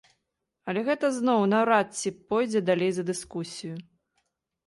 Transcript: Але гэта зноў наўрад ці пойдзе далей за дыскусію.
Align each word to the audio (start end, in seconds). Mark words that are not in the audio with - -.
Але 0.71 0.81
гэта 0.87 1.09
зноў 1.17 1.41
наўрад 1.51 1.87
ці 1.99 2.11
пойдзе 2.31 2.59
далей 2.69 2.91
за 2.99 3.03
дыскусію. 3.09 3.75